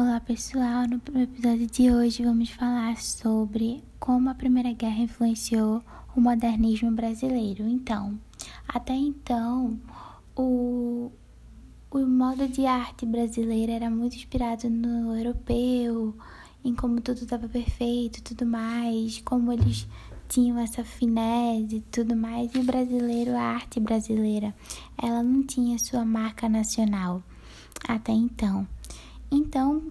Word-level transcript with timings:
Olá 0.00 0.20
pessoal, 0.20 0.84
no 0.86 1.20
episódio 1.20 1.66
de 1.66 1.90
hoje 1.90 2.22
vamos 2.22 2.50
falar 2.50 2.96
sobre 2.98 3.82
como 3.98 4.30
a 4.30 4.34
Primeira 4.36 4.72
Guerra 4.72 5.00
influenciou 5.02 5.82
o 6.14 6.20
modernismo 6.20 6.92
brasileiro. 6.92 7.66
Então, 7.66 8.16
até 8.68 8.94
então, 8.94 9.76
o, 10.36 11.10
o 11.90 11.98
modo 12.06 12.46
de 12.46 12.64
arte 12.64 13.04
brasileiro 13.04 13.72
era 13.72 13.90
muito 13.90 14.14
inspirado 14.14 14.70
no 14.70 15.16
europeu, 15.16 16.14
em 16.64 16.72
como 16.76 17.00
tudo 17.00 17.22
estava 17.22 17.48
perfeito 17.48 18.22
tudo 18.22 18.46
mais, 18.46 19.20
como 19.22 19.52
eles 19.52 19.84
tinham 20.28 20.60
essa 20.60 20.84
finese 20.84 21.78
e 21.78 21.80
tudo 21.80 22.14
mais. 22.14 22.54
E 22.54 22.58
o 22.60 22.62
brasileiro, 22.62 23.34
a 23.36 23.42
arte 23.42 23.80
brasileira, 23.80 24.54
ela 24.96 25.24
não 25.24 25.42
tinha 25.42 25.76
sua 25.76 26.04
marca 26.04 26.48
nacional 26.48 27.20
até 27.88 28.12
então. 28.12 28.64
Então, 29.30 29.82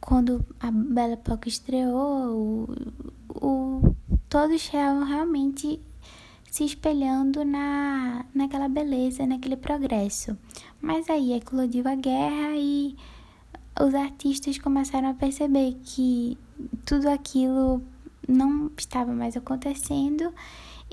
quando 0.00 0.44
a 0.60 0.70
Belle 0.70 1.14
Époque 1.14 1.48
estreou, 1.48 2.66
o, 3.38 3.46
o, 3.46 3.96
todos 4.28 4.56
estavam 4.56 5.04
realmente 5.04 5.80
se 6.50 6.64
espelhando 6.64 7.44
na, 7.44 8.26
naquela 8.34 8.68
beleza, 8.68 9.26
naquele 9.26 9.56
progresso. 9.56 10.36
Mas 10.80 11.08
aí 11.08 11.32
eclodiu 11.32 11.88
a 11.88 11.94
guerra 11.94 12.56
e 12.56 12.96
os 13.80 13.94
artistas 13.94 14.58
começaram 14.58 15.08
a 15.08 15.14
perceber 15.14 15.78
que 15.82 16.36
tudo 16.84 17.08
aquilo 17.08 17.82
não 18.28 18.70
estava 18.76 19.12
mais 19.12 19.36
acontecendo 19.36 20.32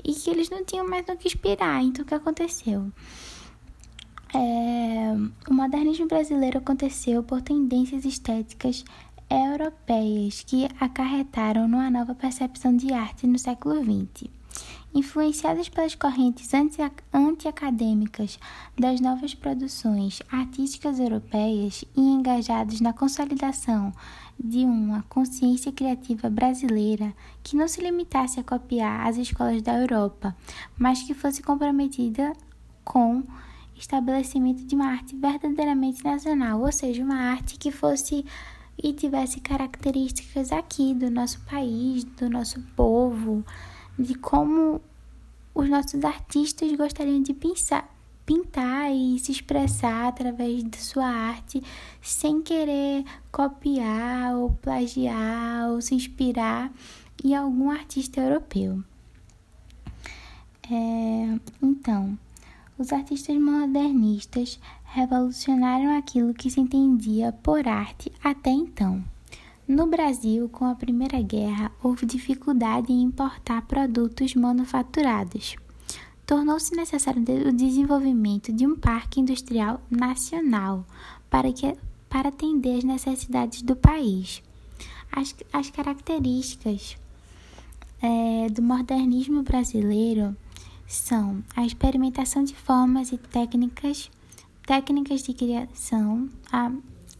e 0.02 0.14
que 0.14 0.30
eles 0.30 0.48
não 0.48 0.64
tinham 0.64 0.88
mais 0.88 1.06
no 1.06 1.16
que 1.16 1.28
inspirar. 1.28 1.82
Então, 1.82 2.04
o 2.04 2.08
que 2.08 2.14
aconteceu? 2.14 2.90
É, 4.34 5.14
o 5.48 5.54
modernismo 5.54 6.06
brasileiro 6.06 6.58
aconteceu 6.58 7.22
por 7.22 7.40
tendências 7.40 8.04
estéticas 8.04 8.84
europeias 9.30 10.42
que 10.44 10.68
acarretaram 10.78 11.66
numa 11.68 11.90
nova 11.90 12.14
percepção 12.14 12.76
de 12.76 12.92
arte 12.92 13.26
no 13.26 13.38
século 13.38 13.82
XX. 13.82 14.28
Influenciadas 14.92 15.68
pelas 15.68 15.94
correntes 15.94 16.50
anti-acadêmicas 17.12 18.40
das 18.76 19.00
novas 19.00 19.34
produções 19.34 20.20
artísticas 20.30 20.98
europeias 20.98 21.84
e 21.96 22.00
engajados 22.00 22.80
na 22.80 22.92
consolidação 22.92 23.92
de 24.38 24.64
uma 24.64 25.02
consciência 25.08 25.70
criativa 25.70 26.28
brasileira 26.28 27.14
que 27.42 27.56
não 27.56 27.68
se 27.68 27.80
limitasse 27.80 28.40
a 28.40 28.44
copiar 28.44 29.06
as 29.06 29.16
escolas 29.16 29.62
da 29.62 29.78
Europa, 29.78 30.36
mas 30.76 31.02
que 31.02 31.14
fosse 31.14 31.40
comprometida 31.40 32.32
com 32.84 33.22
estabelecimento 33.80 34.64
de 34.64 34.74
uma 34.74 34.92
arte 34.92 35.16
verdadeiramente 35.16 36.04
nacional, 36.04 36.60
ou 36.60 36.70
seja, 36.70 37.02
uma 37.02 37.16
arte 37.16 37.58
que 37.58 37.70
fosse 37.70 38.24
e 38.82 38.92
tivesse 38.92 39.40
características 39.40 40.52
aqui 40.52 40.94
do 40.94 41.10
nosso 41.10 41.40
país, 41.40 42.04
do 42.04 42.30
nosso 42.30 42.60
povo, 42.76 43.44
de 43.98 44.14
como 44.14 44.80
os 45.54 45.68
nossos 45.68 46.04
artistas 46.04 46.72
gostariam 46.76 47.22
de 47.22 47.34
pensar, 47.34 47.88
pintar 48.24 48.90
e 48.92 49.18
se 49.18 49.32
expressar 49.32 50.08
através 50.08 50.62
da 50.62 50.78
sua 50.78 51.06
arte, 51.06 51.62
sem 52.00 52.40
querer 52.42 53.04
copiar 53.32 54.34
ou 54.36 54.50
plagiar 54.62 55.70
ou 55.70 55.80
se 55.80 55.94
inspirar 55.94 56.72
em 57.22 57.34
algum 57.34 57.70
artista 57.70 58.20
europeu. 58.20 58.82
É, 60.70 61.38
então, 61.60 62.16
os 62.80 62.94
artistas 62.94 63.36
modernistas 63.36 64.58
revolucionaram 64.84 65.98
aquilo 65.98 66.32
que 66.32 66.50
se 66.50 66.58
entendia 66.58 67.30
por 67.30 67.68
arte 67.68 68.10
até 68.24 68.48
então. 68.48 69.04
No 69.68 69.86
Brasil, 69.86 70.48
com 70.48 70.64
a 70.64 70.74
Primeira 70.74 71.20
Guerra, 71.20 71.70
houve 71.82 72.06
dificuldade 72.06 72.90
em 72.90 73.02
importar 73.02 73.66
produtos 73.66 74.34
manufaturados. 74.34 75.56
Tornou-se 76.24 76.74
necessário 76.74 77.22
o 77.46 77.52
desenvolvimento 77.52 78.50
de 78.50 78.66
um 78.66 78.74
parque 78.74 79.20
industrial 79.20 79.82
nacional 79.90 80.86
para, 81.28 81.52
que, 81.52 81.76
para 82.08 82.30
atender 82.30 82.78
às 82.78 82.84
necessidades 82.84 83.60
do 83.60 83.76
país. 83.76 84.42
As, 85.12 85.36
as 85.52 85.68
características 85.68 86.96
é, 88.00 88.48
do 88.48 88.62
modernismo 88.62 89.42
brasileiro 89.42 90.34
são 90.90 91.44
a 91.54 91.64
experimentação 91.64 92.42
de 92.42 92.52
formas 92.52 93.12
e 93.12 93.16
técnicas, 93.16 94.10
técnicas 94.66 95.22
de 95.22 95.32
criação, 95.32 96.28
a, 96.50 96.68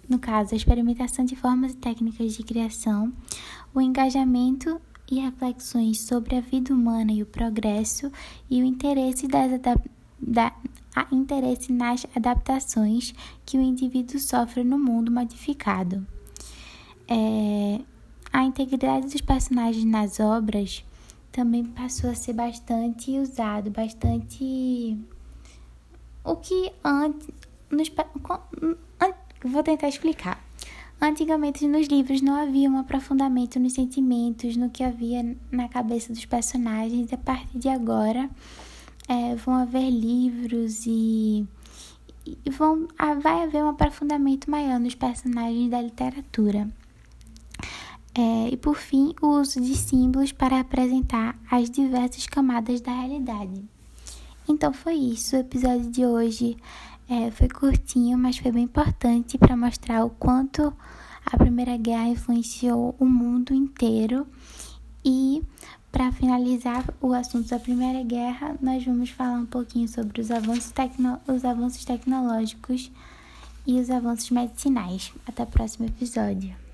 no 0.09 0.19
caso, 0.19 0.55
a 0.55 0.57
experimentação 0.57 1.25
de 1.25 1.37
formas 1.37 1.73
e 1.73 1.77
técnicas 1.77 2.35
de 2.35 2.43
criação, 2.43 3.13
o 3.73 3.81
engajamento 3.81 4.81
e 5.09 5.21
reflexões 5.21 6.01
sobre 6.01 6.35
a 6.35 6.41
vida 6.41 6.75
humana 6.75 7.13
e 7.13 7.23
o 7.23 7.27
progresso 7.27 8.11
e 8.51 8.61
o 8.61 8.65
interesse, 8.65 9.29
das 9.29 9.61
da, 10.21 10.53
interesse 11.13 11.73
nas 11.73 12.05
adaptações 12.15 13.15
que 13.47 13.57
o 13.57 13.63
indivíduo 13.63 14.19
sofre 14.19 14.65
no 14.65 14.81
mundo 14.81 15.13
modificado. 15.13 16.05
É, 17.07 17.81
a 18.33 18.43
integridade 18.43 19.07
dos 19.07 19.21
personagens 19.21 19.85
nas 19.85 20.19
obras 20.19 20.85
também 21.33 21.65
passou 21.65 22.11
a 22.11 22.15
ser 22.15 22.33
bastante 22.33 23.19
usado, 23.19 23.71
bastante. 23.71 24.99
O 26.25 26.37
que 26.37 26.73
antes. 26.85 27.29
Nos, 27.71 27.91
vou 29.45 29.63
tentar 29.63 29.89
explicar. 29.89 30.45
Antigamente 31.01 31.67
nos 31.67 31.87
livros 31.87 32.21
não 32.21 32.35
havia 32.35 32.69
um 32.69 32.79
aprofundamento 32.79 33.59
nos 33.59 33.73
sentimentos, 33.73 34.57
no 34.57 34.69
que 34.69 34.83
havia 34.83 35.37
na 35.51 35.69
cabeça 35.69 36.13
dos 36.13 36.27
personagens. 36.27 37.13
A 37.13 37.17
partir 37.17 37.59
de 37.59 37.69
agora 37.69 38.29
é, 39.09 39.35
vão 39.37 39.55
haver 39.55 39.89
livros 39.89 40.85
e, 40.87 41.47
e 42.27 42.51
vão, 42.51 42.87
vai 43.23 43.45
haver 43.45 43.65
um 43.65 43.69
aprofundamento 43.69 44.51
maior 44.51 44.79
nos 44.79 44.95
personagens 44.95 45.71
da 45.71 45.81
literatura. 45.81 46.69
É, 48.15 48.49
e 48.49 48.57
por 48.57 48.77
fim, 48.77 49.15
o 49.23 49.39
uso 49.41 49.61
de 49.61 49.77
símbolos 49.77 50.33
para 50.33 50.57
representar 50.57 51.39
as 51.51 51.71
diversas 51.71 52.27
camadas 52.27 52.81
da 52.81 52.93
realidade. 52.93 53.63
Então 54.49 54.73
foi 54.73 54.95
isso. 54.95 55.37
O 55.37 55.41
episódio 55.41 55.91
de 55.91 56.05
hoje 56.05 56.57
é, 57.09 57.31
foi 57.31 57.49
curtinho, 57.49 58.19
mas 58.19 58.39
foi 58.39 58.51
bem 58.51 58.65
importante 58.65 59.39
para 59.39 59.57
mostrar 59.57 60.05
o 60.05 60.11
quanto 60.11 60.73
a 61.25 61.37
Primeira 61.37 61.77
Guerra 61.77 62.09
influenciou 62.09 62.95
o 62.99 63.05
mundo 63.05 63.55
inteiro. 63.55 64.27
E 65.05 65.43
para 65.93 66.13
finalizar 66.13 66.85
o 67.01 67.13
assunto 67.13 67.49
da 67.49 67.59
Primeira 67.59 68.03
Guerra, 68.03 68.57
nós 68.61 68.85
vamos 68.85 69.11
falar 69.11 69.39
um 69.39 69.47
pouquinho 69.47 69.89
sobre 69.89 70.21
os 70.21 70.31
avanços, 70.31 70.73
tecno 70.73 71.21
os 71.27 71.45
avanços 71.45 71.85
tecnológicos 71.85 72.91
e 73.67 73.79
os 73.81 73.91
avanços 73.91 74.31
medicinais. 74.31 75.13
Até 75.27 75.43
o 75.43 75.47
próximo 75.47 75.87
episódio. 75.87 76.70